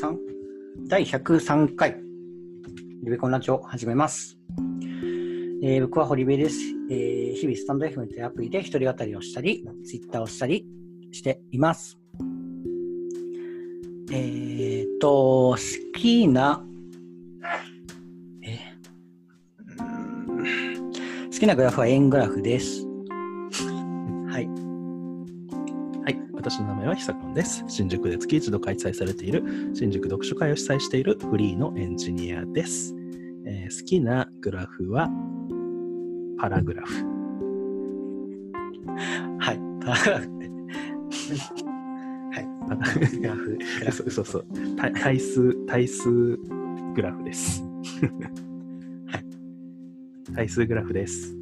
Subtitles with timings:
[0.00, 0.16] 103
[0.88, 2.00] 第103回。
[3.02, 4.38] リベコンラジオを始めます、
[5.62, 6.56] えー僕は堀部です、
[6.88, 10.64] えー日々スタンド FM というアプリで一人語りをしたりツイッターをしたり
[11.10, 11.98] しています。
[14.12, 16.64] えっ、と好きな
[18.42, 22.81] えー好きなグラフは円グラフです。
[27.32, 27.64] です。
[27.68, 29.42] 新宿で月一度開催されている
[29.74, 32.94] 新宿読書会を主催しているフリーのエンジニアです。
[33.46, 35.08] えー好きなグラフは
[36.38, 36.94] パラグラフ。
[39.38, 40.28] はいパラグラフ
[42.32, 42.82] はいパラグ
[43.22, 43.58] ラフ
[43.92, 44.46] そうそうそう
[44.76, 46.36] 対対数対数
[46.94, 47.64] グラフです。
[50.34, 51.36] 対数グラフです。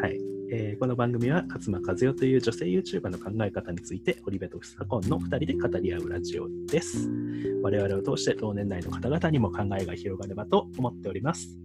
[0.00, 0.20] はい、
[0.58, 7.10] えーこの番組は勝間和代という女性 YouTuber の考え方について堀部とスタコンの2人で語り合うラジオです。
[7.62, 11.58] 我々を通して同年代の方々にも考えが広がればと思っております。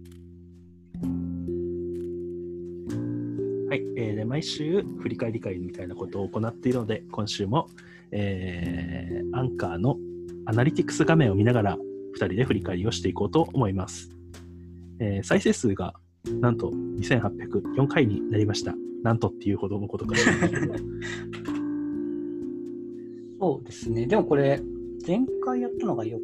[3.70, 7.70] はい、えーで毎週振り返り会みたいなことを行っているので、今週も、
[8.10, 9.96] えーアンカーの
[10.44, 14.10] アナリティクス画面を見ながら2人で振り返りをしていこうと思います。
[14.98, 15.94] えー再生数が
[16.24, 18.74] なんと2804回になりました。
[19.02, 20.14] なんとっていうほどのことか。
[23.40, 24.06] そうですね。
[24.06, 24.62] でもこれ、
[25.04, 26.20] 前回やったのが4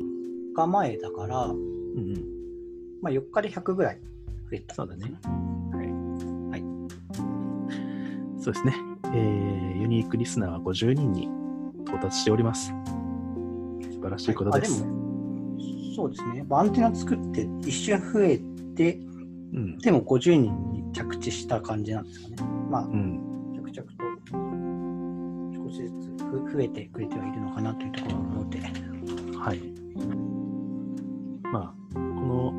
[0.55, 2.15] 日前だから、うんうん、
[3.03, 3.99] まあ、4日で100ぐらい
[4.51, 5.13] 増えた、そうだね。
[5.73, 5.89] はい。
[6.51, 6.63] はい。
[8.41, 8.75] そうですね、
[9.13, 11.29] えーユニークリスナーは50人に
[11.87, 12.73] 到達しております。
[13.91, 14.83] 素晴らしいことです。
[14.83, 16.45] あでも、そうですね。
[16.49, 18.39] まあアンテナ作って一瞬増え
[18.75, 19.01] て、
[19.53, 22.37] うんでも50人に着地した感じなんですかね。
[22.71, 23.29] まあ、うん
[23.63, 24.09] 着々と
[25.65, 28.61] 少しずつふ増えてくれてはいるのかなというところなので、
[29.39, 29.61] はい。
[31.53, 32.53] まあ、この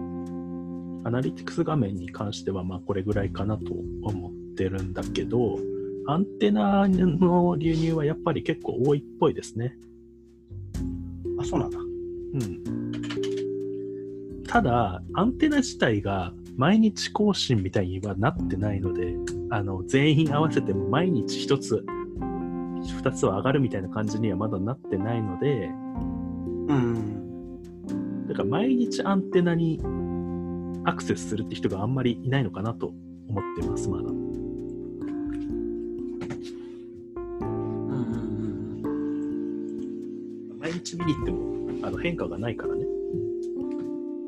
[1.06, 3.74] アナリティクス画面に関しては、まあ、これぐらいかなと
[4.04, 5.60] 思ってるんだけど、
[6.08, 9.78] アンテナの流入はやっぱり結構多いっぽいですね。
[11.40, 11.80] あ、そうなんだ。
[11.80, 11.84] う
[12.38, 12.80] ん。
[14.48, 19.16] ただ、アンテナ自体が毎日更新みたいにはなってないので、
[19.50, 21.86] あの、全員合わせても毎日一つ、
[23.02, 25.68] 二つは上がるみたいな感じにはまだなってないので、
[26.68, 28.28] うん。
[28.28, 29.80] だから毎日アンテナに
[30.84, 32.88] アクセスするって人があんまりいないのかなと
[33.30, 34.03] 思ってます、まだ。
[34.03, 34.18] うん
[37.86, 38.03] うん
[38.84, 42.84] うん毎日見に行ってもあの変化がないからね。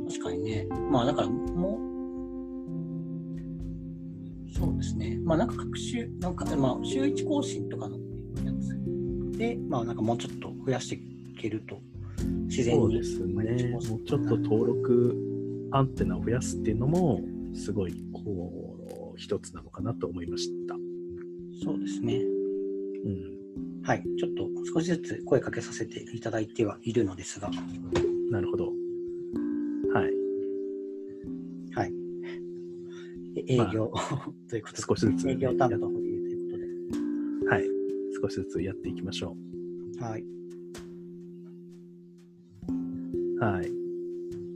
[0.08, 0.66] 確かにね。
[0.90, 1.28] まあだから
[5.32, 11.02] まあなんか各週、なんかまあ週1更新とかのやつで、まあなんかもうちょっと増やしてい
[11.40, 11.80] けると、
[12.50, 12.82] 自然に。
[12.82, 13.70] そうですね。
[13.70, 15.16] もうちょっと登録
[15.72, 17.22] アンテナを増やすっていうのも、
[17.54, 20.76] すごい、こう、一つなのかなと思いました。
[21.64, 22.16] そうですね。
[22.16, 23.10] う
[23.80, 23.84] ん。
[23.84, 24.04] はい。
[24.20, 27.50] ちょっと少しずつ声かけさせていただいてはいるのですが、
[28.32, 28.81] なるほど。
[33.52, 33.92] え営まあ業、
[34.50, 36.58] ということで、少しずつね営業担当ということ
[37.46, 37.66] で、はい。
[38.22, 39.36] 少しずつやっていきましょ
[40.00, 40.24] はい。
[42.68, 43.40] う。
[43.40, 43.72] はい。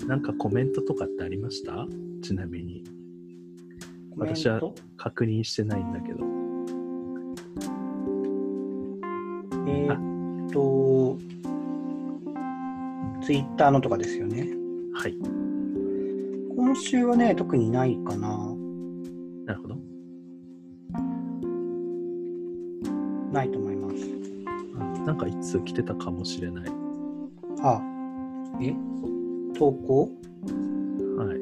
[0.08, 1.88] なんかコメントとかってありました？
[2.22, 2.84] ちなみに。
[4.18, 4.62] 私は
[4.98, 6.20] 確認してないんだけど。
[9.68, 11.18] えーっと、
[13.22, 14.48] ツイッターのとかですよね。
[14.94, 15.18] はい。
[16.56, 18.55] 今週はね、特にないかな。
[19.46, 19.76] なるほど。
[23.32, 23.96] ないと思います。
[25.06, 26.66] なんかいつ来てたかもしれない。
[27.62, 27.82] あ、
[28.62, 28.74] え？
[29.58, 30.10] 投稿？
[31.18, 31.38] はい。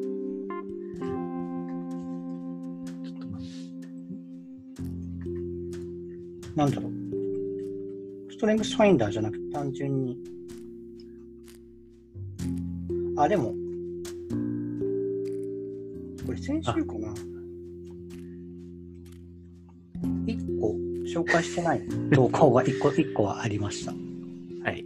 [3.05, 3.87] ちょっと待って。
[6.55, 6.91] なんだろう。
[8.31, 10.17] ストレングスファインダーじゃなくて単純に。
[13.15, 13.53] あ、でも、
[16.25, 17.13] これ先週かな。
[21.13, 21.81] 紹介してない
[22.13, 23.91] 投稿が1個 ,1 個はありました。
[23.91, 24.83] はい。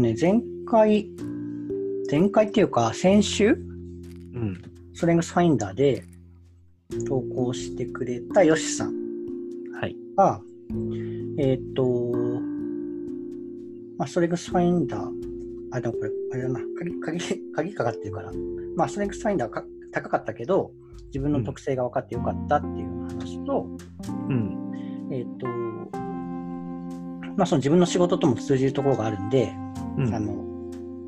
[0.00, 1.08] ね、前回、
[2.08, 3.52] 前回っていうか先週、う
[4.38, 4.62] ん。
[4.94, 6.04] ストレングスファインダーで
[7.08, 8.94] 投稿してくれたヨシさん
[9.80, 9.96] はい。
[10.16, 10.40] が、
[11.38, 11.84] えっ、と、
[13.96, 15.10] まあ、ストレングスファインダー、
[15.72, 18.32] あ、でもこれ、あれだな、鍵、鍵、鍵かかってるから、
[18.76, 20.72] まあ、ストレングスファインダーか高かったけど、
[21.06, 23.66] 自分の特性が分かってよかったっていう話と、
[24.28, 25.08] うん。
[25.10, 25.46] えっ、と、
[27.36, 29.52] まあ、その自分の仕事とも通じるところがあるんで、
[29.96, 30.32] うんあの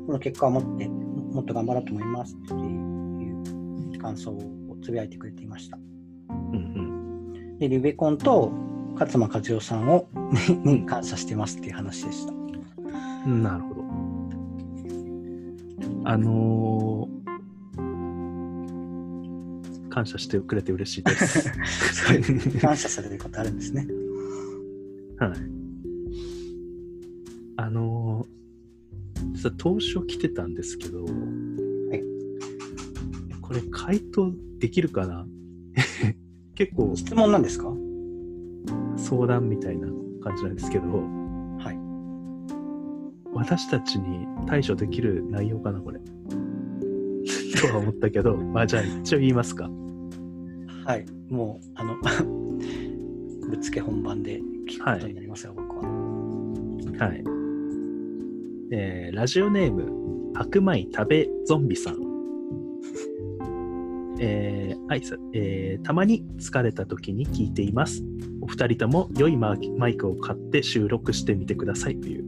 [0.07, 0.95] この結果を持っても
[1.33, 4.41] もっと頑張ろうと思いますっていう感想を
[4.81, 5.77] つぶやいてくれていました。
[5.77, 8.51] うんで、リベコンと
[8.95, 10.07] 勝間和代さんを
[10.65, 12.33] に感謝してますっていう話でした。
[13.27, 13.43] うん。
[13.43, 13.81] なるほど。
[16.05, 17.20] あのー
[19.91, 21.51] 感謝してくれて嬉しいです。
[22.61, 23.85] 感謝されることあるんですね。
[25.19, 25.31] はい。
[27.57, 31.09] あのー、実は当初来てたんですけど、い
[33.41, 35.27] これ回答できるかな？
[36.55, 37.71] 結構質問なんですか？
[38.95, 39.87] 相談みたいな
[40.21, 41.77] 感じなんですけど、はい。
[43.33, 45.99] 私たちに対処できる内容かな、これ。
[47.61, 49.69] とは思ったけど、まあじゃあ一応言いますか。
[50.85, 51.05] はい。
[51.29, 51.95] もう、あの、
[53.49, 55.83] ぶっつけ本番で聞くことになりますよ、僕は。
[56.99, 57.23] はい。
[58.73, 61.97] えーラジオネーム、白米食べゾンビさん。
[64.19, 68.03] えー、あいさ、えーたまに疲れた時に聞いています。
[68.41, 72.25] お二人とも良いマイクを買って収録してみてくださいという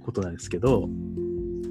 [0.00, 0.88] ことなんですけど、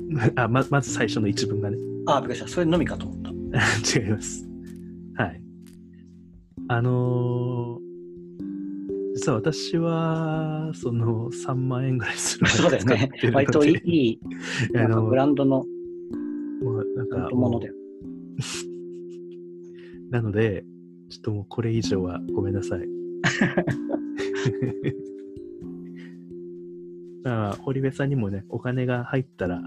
[0.35, 1.77] あままず最初の一文がね、
[2.07, 2.47] あ、びっくりした。
[2.47, 3.29] それのみかと思った。
[3.99, 4.47] 違います。
[5.15, 5.41] はい。
[6.67, 7.89] あのー
[9.19, 13.11] 実は私は、その3万円ぐらいする そうだよね。
[13.33, 14.17] 割といい、
[14.75, 15.65] あのブランドの
[16.61, 17.73] もうなんかものだよ。
[20.09, 20.63] なので、
[21.09, 22.87] ちょっともうこれ以上はごめんなさい。
[27.23, 29.61] まあ、堀部さんにもね、お金が入ったら、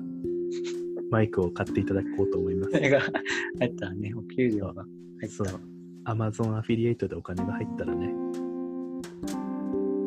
[1.13, 2.79] マイクを買っていただこうと思いますそ。
[2.79, 4.83] れが入ったらね、お給料が
[5.21, 5.61] 入ったそう。
[6.07, 8.09] Amazon アフィリエイトでお金が入ったらね、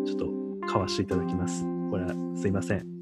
[0.06, 1.64] ちょっと買わしていただきます。
[1.92, 2.86] これはすいません。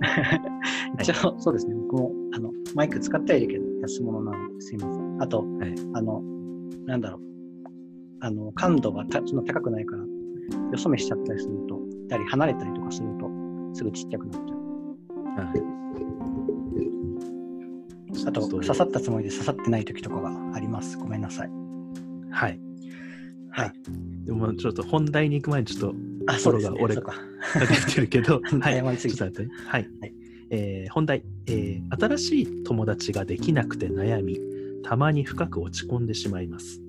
[1.00, 5.22] 一応、そうですね、僕もあのマイク使ってはいるけど、安物なのですいません。
[5.22, 6.22] あと、はいあの、
[6.86, 7.20] なんだろう、
[8.20, 10.08] あの感度がたそんな高くないから、よ
[10.78, 11.78] そ見しちゃったりすると、
[12.08, 13.30] たり離れたりとかすると、
[13.74, 15.46] すぐちっちゃくなっちゃう。
[15.46, 15.81] はい
[18.26, 20.96] あと、刺さったつもりで刺さってない時とかがあります。
[20.98, 21.50] ごめんなさい。
[22.30, 22.60] はい。
[23.50, 23.72] はい。
[24.24, 25.96] でもちょっと本題に行く前にちょっと
[26.26, 26.78] あ、そうですね。
[26.80, 27.12] 俺そうか。
[27.12, 28.74] かけてるけど、 はい。
[28.80, 29.62] 謝りすぎちょっと待って。
[29.66, 29.88] はい。
[30.00, 30.14] はい
[30.50, 34.38] えー本題、えー新しい友達ができなくて悩み、
[34.82, 36.82] たまに深く落ち込んでしまいます。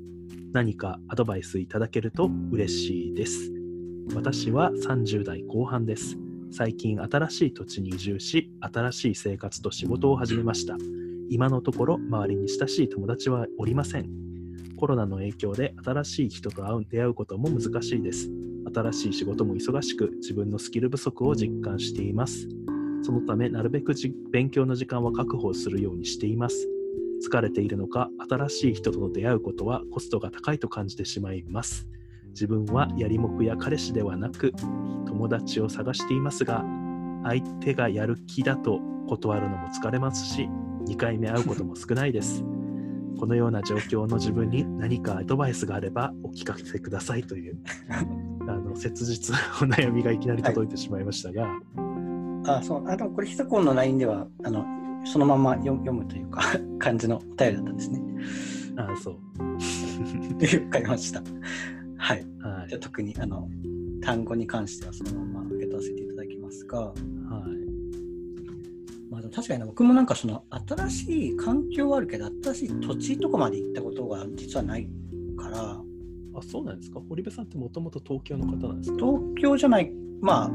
[0.51, 3.51] 何かアドバイスいただけると嬉しいです。
[4.13, 6.17] 私は30代後半です。
[6.51, 10.77] 最近新しい土地に移住し、新しい生活と仕事を始めました。
[11.29, 14.09] 今のところ周りに親しい友達はおりません。
[14.77, 18.29] コロナの影響で新しい人と会う出会うことも難しいです。
[18.73, 22.47] 新しい仕事も忙しく自分のスキル不足を実感しています。
[23.01, 26.67] そのためなるべくじ勉強の時間は確保するようにしています。
[27.25, 31.87] 疲れているのか新しい人との出会うことはコストが高いと感じてしまいます。
[32.33, 34.53] 自分はやりもくや彼氏ではなく
[35.05, 36.65] 友達を探していますが
[37.23, 40.49] 相手がやる気だと断るのも疲れますし
[40.85, 42.43] 2回目会うことも少ないです。
[43.19, 47.57] このような状況の自分に何かアドバイスがあればお聞かせくださいという
[48.47, 51.47] あの切実なお悩みがいきなり届いてしまいましたが、
[52.45, 52.87] あ、そう。
[52.87, 54.65] あ、でもこれ、ひさこんの LINE では、あの、
[55.05, 56.41] そのまま読読むというか、
[56.79, 58.01] 感じのお便りだったんですね。
[58.75, 59.13] ああそう。
[60.65, 61.21] わかりました。
[61.97, 62.25] はい。
[62.41, 63.47] はいじゃあ特にあの
[64.01, 67.62] 単語に関してはそのまま受け取らせていただきますが、はい
[69.13, 74.89] まあ、でも確かにね僕もなんかその新しい環境はあるけど新しい土地とかまで行ったことが実はない
[75.37, 75.81] から。
[76.35, 76.99] あそうなんですか？
[77.07, 78.97] 堀部さんってもともと東京の方なんですか？
[78.97, 80.47] 東京じゃないまあ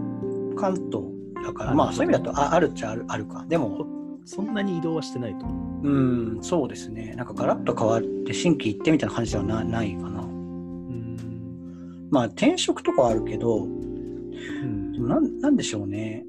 [0.56, 1.04] 関東
[1.46, 3.44] だからあまあそういう意味だとああるっちゃあるあるか。
[3.48, 3.86] でも
[4.24, 5.46] そんなに移動はしてないと。
[5.46, 7.14] うんそうですね。
[7.16, 10.20] なんかガラッと変わって新規行ってみたいな感じではなないかな。
[10.22, 12.08] うん。
[12.10, 14.90] まあ転職とかはあるけどうん。
[14.92, 16.26] でもなんなんでしょうね。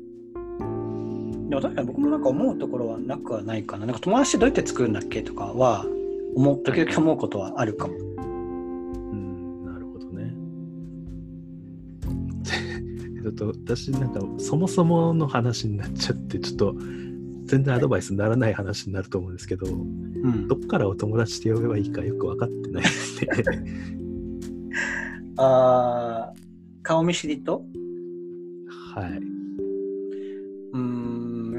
[1.49, 3.87] でも確かに僕もなんか思うところはなくはないかな。
[3.87, 5.85] なんか友達どうやって作るんだっけとかは
[6.35, 7.93] 思う時々思うことはあるかも。
[7.95, 7.97] う
[9.15, 10.31] ん、なるほどね。
[13.23, 16.75] ちょっと私なんかそもそもの話になっちゃってちょっと
[17.45, 23.29] 全然アドバイスにならない話になると思うんですけど、うんどっからお友達って呼べばいいかよく分かってないですね。
[25.37, 26.39] あー
[26.83, 27.63] 顔見知りと？
[28.93, 29.38] はい。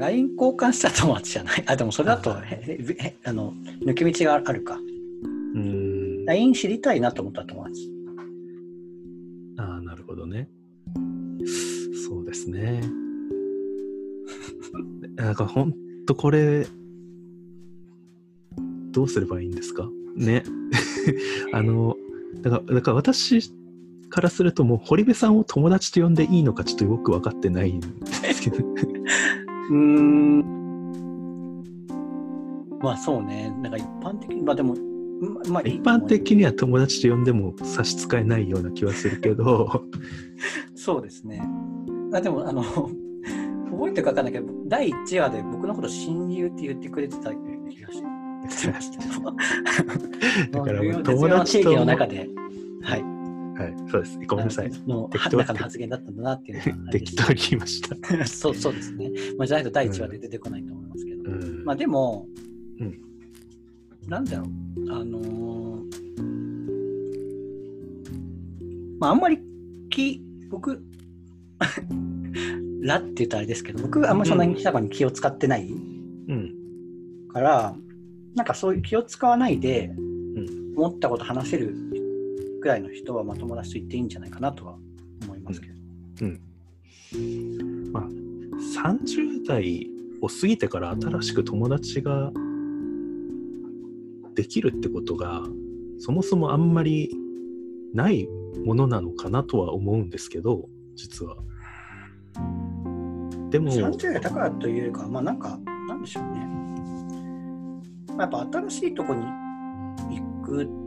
[0.01, 1.63] LINE 交換した友達じゃない？
[1.67, 2.41] あでもそれだとあ
[3.33, 3.53] の
[3.85, 4.77] 抜け道があるか。
[5.55, 6.25] うん。
[6.25, 7.89] LINE 知りたいなと思った友達。
[9.57, 10.49] ああ、なるほどね。
[12.49, 12.81] ね。
[15.15, 15.73] なんかほん
[16.07, 16.65] とこれ、
[18.91, 19.87] どうすればいいんですか？
[20.15, 20.43] ね。
[21.53, 21.95] あの、
[22.41, 23.51] だから、だから私
[24.09, 27.87] からするともう堀部さんを友達と呼んでいいのかちょっとよく分かってないんで
[28.33, 28.57] すけど。
[29.71, 30.41] うーん。
[32.81, 33.53] まあそうね。
[33.61, 34.75] なんか一般的に、まあでも、
[35.21, 39.85] ままあ一般的には友達と呼んでも差し支えないような気はするけど、
[40.75, 41.41] そうですね。
[42.13, 42.63] あでも、あの、
[43.71, 48.03] 覚えてるか分かんないけど、第1話で僕のこと親友って言ってくれてた気がし
[48.67, 48.99] ました。
[50.51, 52.27] だから友友達との中で、
[52.81, 53.20] はい。
[53.61, 54.19] はい、そうです。
[54.27, 54.69] ごめんなさい。
[54.87, 58.25] の適当中の発言だったんだなっていうのは あれです適当に言いました。
[58.27, 59.11] そうそうですね。
[59.37, 61.31] まあ、じゃないと第1話で出てこないと思いますけど。
[61.31, 62.27] うんまあでも、
[62.79, 63.01] うん
[64.07, 65.71] なんだろう、あのー
[68.99, 69.39] まああんまり
[69.89, 70.83] 気、僕、
[72.81, 76.53] らって言ったらあれですけど、僕あんまりそんなに北場に気を使ってないうん。
[77.29, 77.75] から、
[78.35, 81.75] なんかそういう気を使わないで、ん思ったこと話せる
[82.61, 84.77] ぐらいの人はまあ友達と言っていいんじゃないかなとは
[85.23, 85.73] 思いますけど。
[87.91, 89.89] まあ、30代
[90.21, 92.31] を過ぎてから新しく友達が
[94.35, 95.43] できるってことが、
[95.99, 97.13] そもそもあんまり
[97.93, 98.27] ない
[98.63, 101.37] ものなのかなとは思うんですけど、実は。
[103.49, 106.45] でも、30代だからというよりかは、まあなんか、なんでしょうね。
[108.15, 110.80] まあ、やっぱ新しいとこに行くと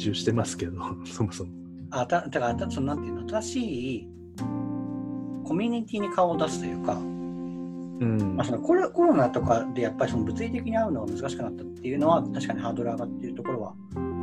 [0.00, 1.50] です移住してますけど、 そもそも。
[1.90, 4.08] あただからたそのなんていうの新しい
[5.44, 13.74] コミュニティに顔を出すというか、うんまあ、そのコロコロナとかでやっぱりその物理的に会うのが難しくなったっていうのは確かにハードル上がっているところは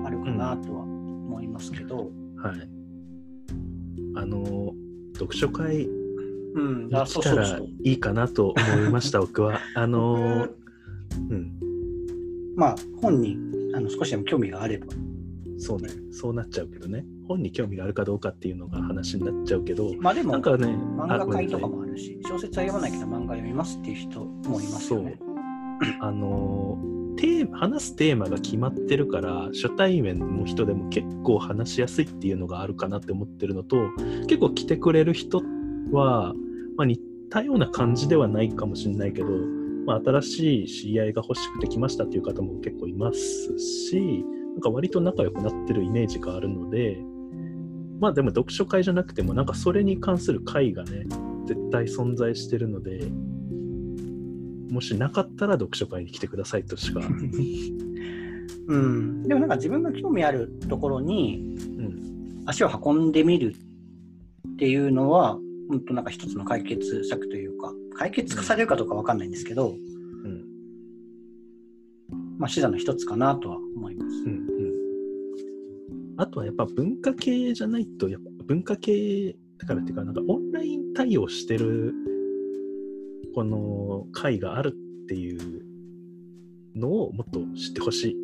[0.06, 2.08] あるかなとは思いますけど、はい。
[4.16, 4.74] あの、
[5.14, 5.88] 読書会
[6.56, 9.60] うん、にあそ来たらいいかなと思いました、 僕は。
[9.76, 10.48] あの、
[11.30, 11.52] うん。
[12.56, 13.38] まあ本に
[13.76, 14.88] あの少しでも興味があれば
[15.58, 17.06] そうね、そうなっちゃうけどね。
[17.28, 25.20] 本に興味があるかどうかっていうのが話になっちゃうけど、まあでもなんかね、漫画会とかあもあるし小説は読まないけど漫画読みますっていう人もいますよね。
[26.00, 26.78] あの
[27.18, 33.78] テーマ話すテーマが決まってるから初対面の人でも結構話しやすいっていうのがあるかなって思ってるのと
[34.28, 35.42] 結構来てくれる人
[35.92, 36.34] は、
[36.78, 37.00] まあ、似
[37.30, 39.28] たような感じではないかもしれないけど、
[39.86, 44.24] まあ、新しい知り合いが欲しくて来ましたっていう方も結構いますし
[44.58, 46.98] なんか割と仲良くなってるイメージがあるので
[48.00, 51.06] まあでも読書会じゃなくてもなんかそれに関する会がね
[51.46, 53.08] 絶対存在してるので
[54.72, 57.00] もしなかったら読書会に来てくださいとしか、
[58.68, 63.56] うん、でもなんか自分が興味あるところにうん、足を運んでみる
[64.54, 65.38] っていうのは
[65.70, 70.44] 本当なんか一つの解決策というか解決化されるかどうかわかんないんですけど、うん、
[72.38, 74.16] まあ、手段の一つかなとは思います。
[74.18, 74.37] うん、うん。
[76.18, 81.94] あとはやっぱ文化系じゃないと、やっぱ文化系だからっていうか、なんかオンライン対応してる、
[83.36, 85.64] この会があるっていう
[86.76, 88.16] のをもっと知ってほしい。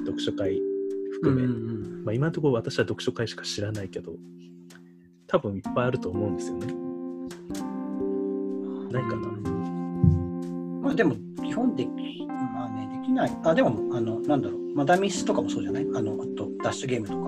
[0.00, 0.60] 読書会
[1.12, 1.42] 含め。
[1.44, 4.12] うんまあ今のところ私は読書会しか知らないけど、
[5.26, 6.66] 多分いっぱいあると思うんですよね。
[8.90, 9.28] ないかな。
[10.80, 11.86] まあでも基本的
[12.54, 15.86] まあねできないあでもあのなんだろうマダミスとかもそうじゃない？
[15.94, 17.20] あのあとダッシュゲームとか。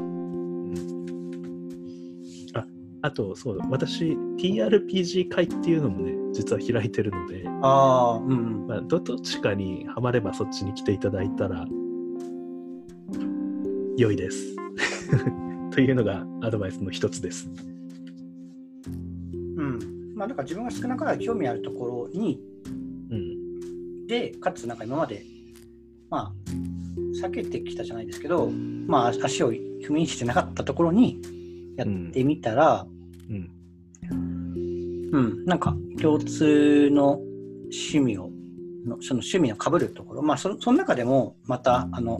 [2.60, 2.66] あ
[3.02, 8.34] あと、そうだ、私、TRPG 会っていうのもね、実は開いてるので、ああうんう
[8.64, 8.66] ん。
[8.68, 11.66] まあ、どどっちかにはまればそっちに来ていただいたら
[13.96, 14.54] 良いです。
[15.72, 17.50] というのがアドバイスの一つです。
[19.56, 19.78] うん。
[20.14, 22.40] まあだから自分が少なからず興味あるところに
[23.10, 24.06] うん。
[24.06, 25.24] でかつなんか今まで
[26.10, 26.32] まあ
[27.22, 28.50] 避けてきたじゃないですけど
[28.86, 31.20] まあ足を踏みにしてなかったところに
[31.76, 32.86] やってみたら、
[33.30, 33.50] うん。
[35.12, 37.20] うん、なんか共通の
[37.64, 38.30] 趣味を
[38.86, 40.22] のその趣味の被るところ。
[40.22, 42.18] まあそその中でもまたあの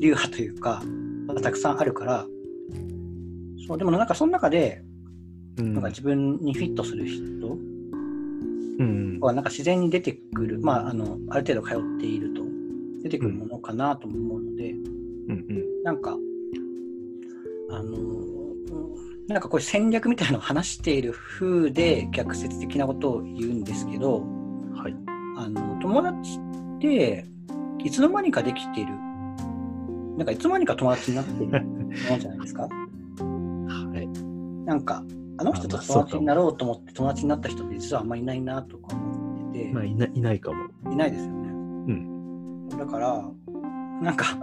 [0.00, 0.82] 流派というか
[1.26, 2.26] またたくさんあるから
[3.66, 4.82] そうでもなんかその中で
[5.58, 5.74] うん。
[5.74, 7.22] なんか自分にフィットする人
[8.78, 9.18] うん。
[9.20, 10.58] はなんか自然に出てくる。
[10.60, 12.51] まああのある程度通っていると出
[13.12, 15.30] てくるものかなとも思うので、うん。
[15.30, 15.82] うん。
[15.84, 16.16] なんか
[17.70, 17.96] あの
[19.28, 24.20] なんかこういう戦略みたいなのを話している風で逆説的なことを言うんですけど、
[24.74, 24.96] はい。
[25.38, 26.38] あの友達
[26.76, 27.24] って
[27.84, 28.88] いつの間にかできてる
[30.16, 31.58] なんかいつの間にか友達になってるも
[32.10, 32.68] のじゃないですか は
[34.66, 35.02] なんか、
[35.38, 40.68] あの人と友達になろうと思って友達になった人って実はあんまりいないなとか思ってて、まあいないないかも。
[40.92, 41.41] いないですよね。
[42.82, 42.86] うん。
[42.86, 43.30] だから、
[44.02, 44.38] なんか、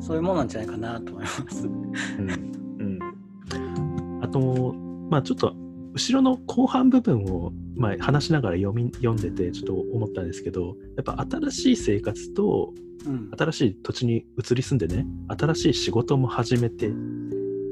[0.00, 1.66] そういうもんなんじゃないかなと思います。
[1.66, 2.30] うん。
[2.78, 4.22] うん。
[4.22, 4.74] あと、
[5.10, 5.54] まあちょっと、
[5.96, 12.74] 後ろの後半部分を、まあ、話しながら読み読んでてちょっと思ったんですけどやっぱ新しい生活と
[13.06, 13.30] うん。
[13.38, 16.90] 新しい土地に移り住んでね新しい仕事も始めて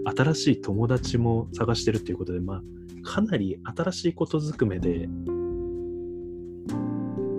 [0.04, 2.62] 新しい友達も探してるっていうことでまあ
[3.02, 5.08] かなり新しいことずくめで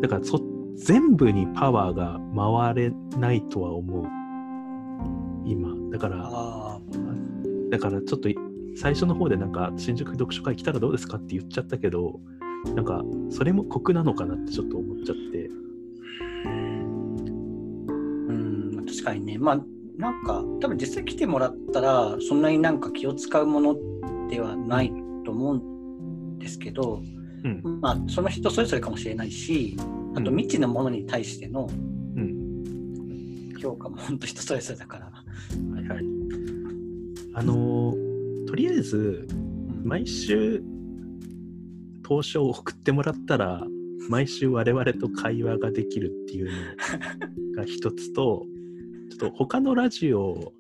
[0.02, 0.38] だからそ
[0.76, 4.06] 全部にパワーが回れないとは思う。
[5.46, 5.74] 今。
[5.92, 6.80] だから
[7.70, 8.30] だからちょっと
[8.76, 12.20] 最初の方でなんか新宿読書会来たらどうですかって言っちゃったけど
[12.76, 15.50] なんかそれも酷なのかなってちょっと思っちゃって。
[18.28, 19.38] うん、確かにね。
[19.38, 19.60] まあ、
[19.98, 23.76] なんか、多分実際来てもらったら、そんなになんか気を使うもの
[24.30, 24.92] ではない
[25.24, 27.02] と思うんですけど、
[27.44, 27.80] うん。
[27.82, 29.78] まあ、その人それぞれかもしれないし、
[30.16, 30.38] あとうん。
[30.38, 33.54] 未知のものに対してのうん。
[33.60, 35.06] 評価も本当人それぞれだから。
[35.06, 36.04] はいはい。
[37.34, 38.06] あのー
[38.48, 39.88] とりあえずうん。
[39.88, 40.64] 毎週
[42.04, 43.64] 投書を送ってもらったら
[44.10, 46.52] 毎週我々と会話ができるっていう
[47.56, 48.46] のが一つと
[49.10, 50.54] ちょっと他のラジオ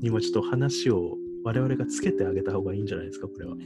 [0.00, 3.56] にもちょっと話を我々がつけてあげた方がいいんじゃないですかこれは。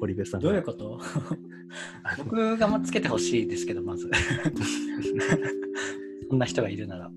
[0.00, 0.48] 堀部さんが。
[0.48, 1.00] どういうこと？
[2.18, 4.10] 僕がまつけてほしいですけど、まず。
[6.28, 7.10] そんな人がいるなら。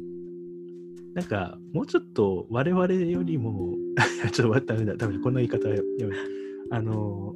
[1.15, 3.75] なんかもうちょっと我々よりも
[4.31, 6.17] ちょっと待ってダメだダメだこの言い方はやめて
[6.69, 7.35] あの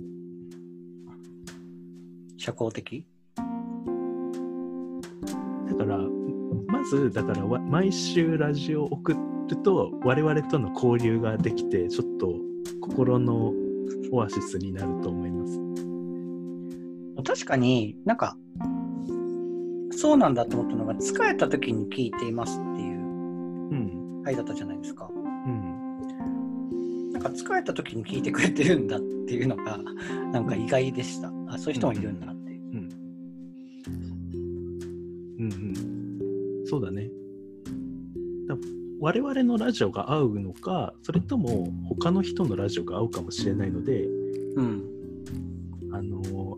[2.38, 3.06] 社交的？
[5.70, 5.98] だから
[6.68, 9.18] まずだからわ毎週ラジオを送る
[9.64, 12.36] と我々との交流ができてちょっと
[12.82, 13.54] 心の
[14.12, 15.93] オアシスになると思います。
[17.24, 18.38] 確かになんか、
[19.92, 23.02] そうなんだと思ったのが、疲れた時に聞いていますっていうう
[23.76, 25.10] ん回だったじゃないですか。
[25.46, 29.80] うんなんか疲れた時に聞いてくれてるんだっていうのが、
[30.34, 31.32] なんか意外でした。
[31.48, 32.62] あ、そういう人もいるんだっていう。
[32.62, 32.90] うん
[35.40, 35.74] うんうん
[36.66, 37.10] そうだね。
[38.48, 38.58] だ
[39.00, 44.06] 我々のラジオが合うのかそれとも他の人のラジオが合うかもしれないので
[44.56, 44.93] うん。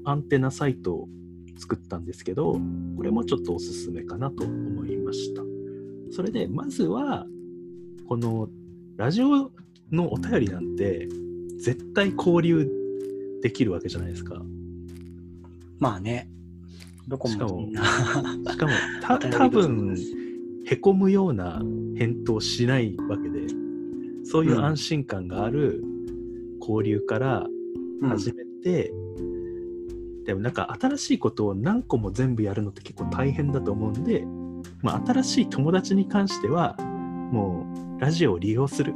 [0.05, 1.09] アンテナサイトを
[1.57, 2.59] 作ったんですけど、
[2.95, 5.41] これもちょっとおすすめかなと思いました。
[6.11, 7.25] それで、まずは、
[8.07, 8.49] この
[8.97, 9.51] ラジオ
[9.91, 11.07] のお便りなんて、
[11.59, 12.69] 絶対交流
[13.41, 14.41] できるわけじゃないですか。
[15.79, 16.29] まあね。
[17.07, 17.67] どこしかも。
[17.69, 19.95] しかも、 た多分
[20.65, 21.61] へこむような
[21.95, 23.47] 返答しないわけで、
[24.23, 25.83] そういう安心感がある
[26.59, 27.47] 交流から
[28.01, 28.09] うん
[30.25, 34.25] でもなんか新しいことを何個も全部やるのって結構大変だと思うんで、
[34.81, 36.75] まあ、新しい友達に関しては
[37.31, 37.65] も
[37.97, 38.95] うラジオを利用する、う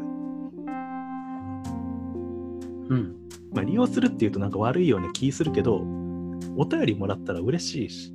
[2.96, 3.16] ん。
[3.54, 5.84] まあ、利用するっていうとなんか悪いような気するけど
[6.58, 8.14] お便りもらったら嬉しいし、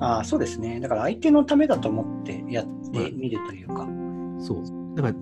[0.00, 0.80] ああ、そうですね。
[0.80, 3.88] だから相手のためだと思ってやってみるというか。
[4.38, 4.64] そう
[4.96, 5.14] だから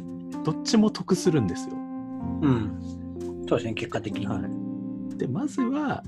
[0.42, 1.76] どっちも得するんですよ。
[1.76, 2.80] うん。
[3.48, 4.26] そうですね、結果的に。
[4.26, 6.02] はい、でまずは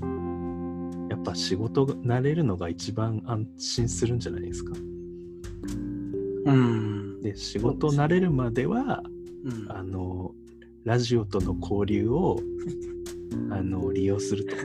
[1.37, 4.73] 仕事が慣れるのが一番安心するんじゃないですか。
[6.45, 7.21] うん。
[7.21, 9.03] で仕事慣れるまでは
[9.45, 10.33] うんあの
[10.83, 12.39] ラジオとの交流を
[13.51, 14.55] あの利用すると。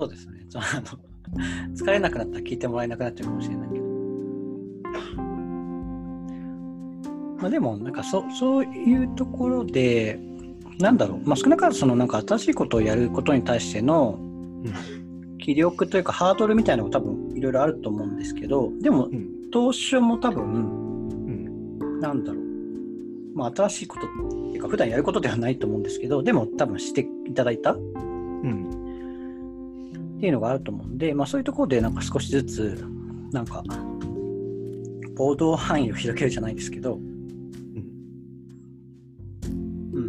[0.00, 0.46] そうですね。
[0.54, 3.84] あの疲れなくなったら聞いてもらえなくなっちゃうかもしれないけど。
[7.38, 10.18] まあでも、なんかそそういうところで、
[10.78, 14.18] なんだろう、まあ、少なからずそのなんか新しいことをやることに対しての
[15.38, 19.38] 気力というかハードルみたいなのが多分いろいろあると思うんですけど、でもうん。
[19.50, 20.48] 当初も多分、う
[21.84, 22.00] ん。
[22.00, 22.42] なんだろう、
[23.34, 28.68] まあ、新しいことっていうか普段やることではないと思うんですけど、でも多分していただいたうん。
[30.18, 32.84] っていうのがあると思うんで、まあ、そういうところでなんか少しずつ
[33.32, 33.62] なんか
[35.16, 37.00] 行動範囲を広げるじゃないですけど、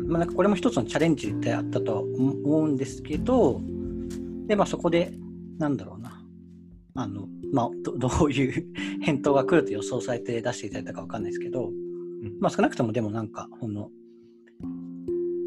[0.10, 3.62] まあ、なんかこれも一つのチャレンジであったとは思うんですけど
[4.48, 5.14] で、まあ、そこで
[5.60, 6.24] なんだろうな。
[6.96, 8.66] あの、まあ、ど どういう
[9.02, 12.38] 返答が来ると予想されて出していただいたかわかんないですけど、うん。
[12.40, 13.92] まあ、少なくともでもなんかこの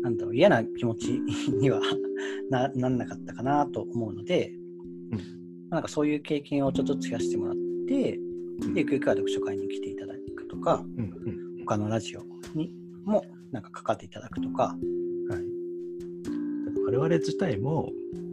[0.02, 1.20] なんだろう嫌な気持ち
[1.60, 1.80] には
[2.50, 4.52] ななんなかったかなと思うので、
[5.10, 5.18] うん。
[5.18, 5.22] ま
[5.70, 7.56] あなんかそういう経験をちょっと増やしてもらっ
[7.88, 8.20] て、
[8.62, 8.74] うん。
[8.74, 11.58] でゆくゆくは読書会に来ていただくとか、うんうん。
[11.60, 14.76] 他のラジオにもなんかかかっていただくとか、はい、
[16.86, 17.90] 我々自体も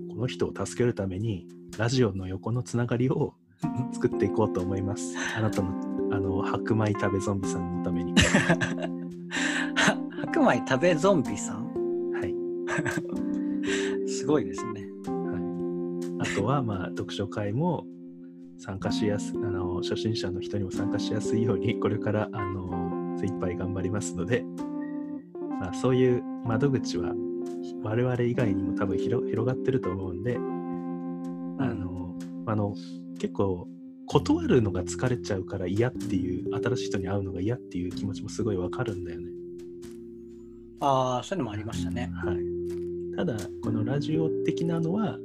[0.09, 1.45] この人を助けるために
[1.77, 3.33] ラジオの横のつながりを
[3.91, 5.13] 作っていこうと思います。
[5.35, 5.69] あなたの
[6.11, 8.15] あの白米食べゾンビさんのために。
[10.21, 12.11] 白米食べゾンビさん？
[12.13, 12.33] はい。
[14.09, 14.87] すごいですね。
[15.05, 17.85] はい、あとは、まあ、読書会も
[18.57, 24.45] 参加しやすあの初心者の人にも参加しやすいようにこれからあの精一杯頑張りますので、
[25.59, 27.13] まあ、そういう窓口は
[27.83, 30.39] 我々以外にも多分広広がってると思うんで、あ
[31.73, 32.73] のあの
[33.19, 33.67] 結構
[34.07, 39.29] 断るのが疲れちゃうから嫌っていう新しい人に会うのが嫌っていう気持ちもすごいわかるんだよね。
[40.81, 42.11] ああ、そういうのもありましたね。
[42.23, 45.19] はい、ただこのラジオ的なのは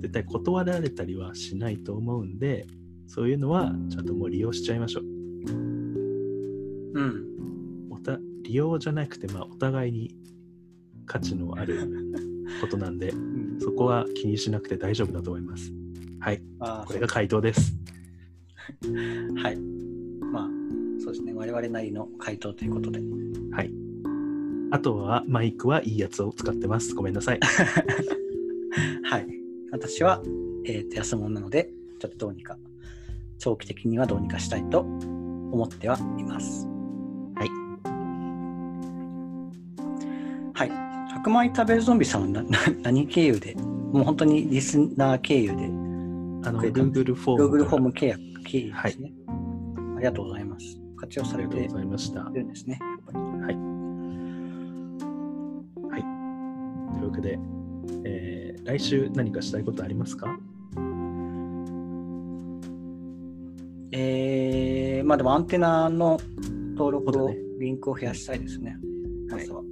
[0.00, 2.66] 絶対断られたりはしないと思うんで
[3.06, 5.04] そういうのはちゃんともう利用しちゃいましょう
[6.94, 7.26] うん。
[8.52, 10.14] 利用じゃなくて、まあ、お互いに
[11.06, 11.88] 価値のある
[12.60, 13.14] ことなんで
[13.58, 15.72] そこは気にしなくて大丈夫だと思います
[16.20, 16.42] はい
[16.86, 17.74] これが回答です
[19.42, 19.56] はい。
[20.32, 20.48] まあ、
[21.02, 21.32] そうですね。
[21.34, 23.00] 我々なりの回答ということで。
[23.52, 23.70] はい
[24.70, 27.40] あとはマイクはいいやつを使ってますごめんなさい
[29.04, 29.26] はい。
[29.70, 30.22] 私は、
[30.64, 32.56] えーと安物なので、ちょっとどうにか、
[33.38, 36.71] 長期的にはどうにかしたいと思ってはいます。
[41.22, 49.12] 白米食べるゾンビさんはな な何経由で、もう本当にリスナー経由で、あの Google フォーム Google フォーム契約経由ですね。
[49.96, 50.80] ありがとうございます。
[50.96, 52.78] 活用されていありがとうございましたるんですね。
[53.12, 53.54] はい。
[55.90, 56.02] はい。
[56.98, 57.38] というわけで、
[58.04, 60.38] えー来週何かしたいことありますか？
[63.90, 66.18] えー、まあでもアンテナの
[66.76, 68.78] 登録を、リンクを増やしたいですね。
[69.28, 69.62] まはいずは。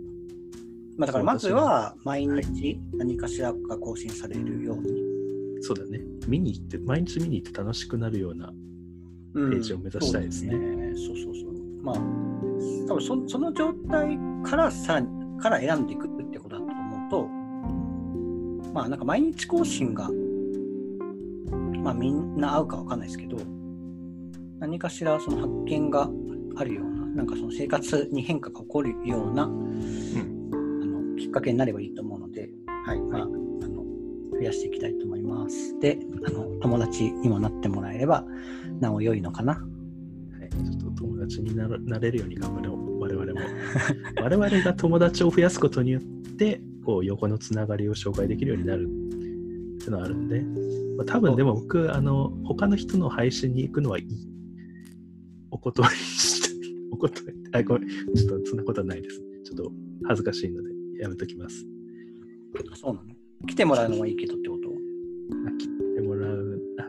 [1.01, 5.63] まあだからまずは毎日何かしらが更新されるように。
[5.63, 5.99] そうだね。
[6.29, 8.53] 見に行って、毎日見に行って楽しくなるような。
[9.33, 10.53] うんページを目指したいですね
[10.97, 11.55] そうそうそうそう。
[11.83, 11.95] まあ、
[12.87, 15.01] 多分そその状態からさ
[15.41, 17.29] から選んでいくってことだと思うと、
[18.75, 20.11] まあなんか毎日更新が、
[21.83, 23.39] まあみんな合うかわかんないですけど、
[24.59, 26.11] 何かしらその発見が
[26.57, 30.40] あるような、なんかその生活に変化が起こるような、あのき
[31.31, 32.51] っかけになればいいと思うので、
[32.85, 33.85] はい、まあ、あの
[34.33, 35.79] 増やしていきたいと思います。
[35.81, 38.25] で、あの友達にもなってもらえれば、
[38.81, 39.55] なお良いのかな。
[39.55, 39.61] は
[40.47, 43.41] い、ちょっと友達になるなれるように頑張ろう、我々も。
[44.21, 46.03] 我々が友達を増やすことによっ
[46.37, 50.41] て、こう横のつながりを紹介できるようになるっていうのはあるんで、
[50.97, 54.07] まあ、多分でも僕、あの、他の人の配信に行くのはいい。
[55.51, 56.49] お断りして、
[56.93, 59.21] お断り、あ、ごめん、ちょっとそんなことはないです。
[59.45, 59.73] ちょっと
[60.05, 60.70] 恥ずかしいので、
[61.01, 61.67] やめときます。
[62.75, 63.15] そうなの？
[63.47, 64.69] 来てもらうのはいいけどってこと？
[64.71, 66.83] あ切ってもらう、あ、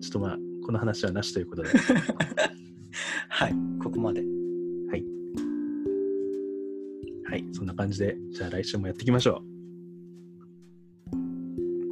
[0.00, 1.70] ちょっとまあ、この話はなしということで。
[3.30, 4.20] はい、ここまで。
[4.20, 5.04] はい。
[7.30, 9.42] はい、そんな感じで、じゃあ来週もやっていきましょ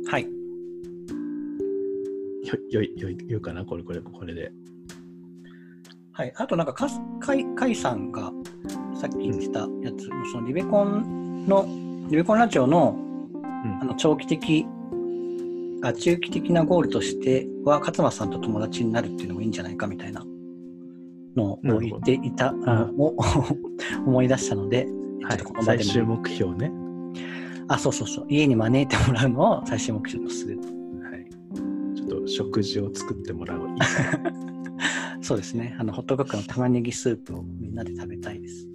[0.09, 0.25] はい。
[0.25, 0.27] う。
[2.71, 3.65] よ、よい、よい、よいかな？
[3.65, 4.53] これ、これ、これで。
[6.13, 8.33] はい、あとなんかかす、かい、かいさんが
[8.95, 11.67] さっき言ってたやつ、そのリベコンの、
[12.09, 12.97] リベコンラジオの
[13.67, 14.67] うんあの長期的、
[15.83, 20.25] あ中期的なゴールとしては、勝間さんと友達になるっていうのもいいんじゃないかみたいな
[21.37, 23.17] のを言っていたのを
[24.07, 24.87] 思い出したので、はい
[25.29, 26.73] ちょっとこの、場で最も終目標ね。
[27.69, 30.59] あ、そうそうそう、家に招いてもらうのを最終目標とする。
[30.59, 30.63] は
[31.17, 31.97] い。
[31.97, 33.69] ちょっと食事を作ってもらおう。
[35.21, 38.69] そうですね、あのホットクックの玉ねぎスープをみんなで食べたいです。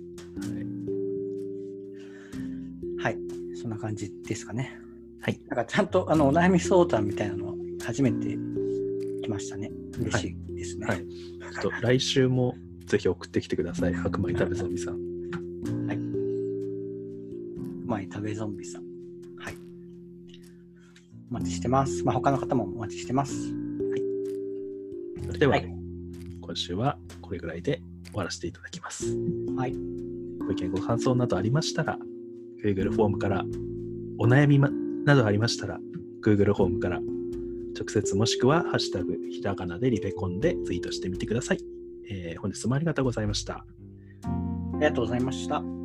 [3.02, 3.14] はい。
[3.14, 4.78] はい、そんな感じですかね。
[5.22, 5.40] はい。
[5.48, 7.54] なんかちゃんとあのお悩み相談みたいなのは
[7.86, 8.38] 初めて
[9.24, 9.72] 来ましたね。
[10.00, 10.88] 嬉しいですね。
[10.88, 11.06] はい
[11.62, 13.94] ちょっと来週もぜひ送ってきてください。
[13.94, 15.12] 白米食べゾンビさん。
[17.92, 18.84] 前食べゾンビさん。
[19.38, 19.58] はい。
[21.30, 22.06] お待ちしてます。
[22.06, 23.54] まあ、他の方もお待ちしてます。
[25.26, 25.76] それでは、はい
[26.42, 29.16] 今週はこれぐらいで終わらせていただきます。
[29.56, 29.76] はい。
[30.46, 31.98] ご意見、ご感想などありましたら、
[32.64, 33.44] Google フォームから、
[34.20, 34.70] お悩み、ま、
[35.06, 35.80] などありましたら、
[36.24, 37.00] Google フォームから、
[37.78, 41.60] 直接もしくは、ハッシュタグ、ひらがなでリベコンでツイートしてみてください。
[42.10, 43.54] えー本日もありがとうございました。
[43.54, 43.66] あ
[44.76, 45.81] りがとうございました。